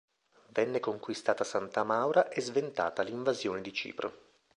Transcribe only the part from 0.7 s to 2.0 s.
conquistata Santa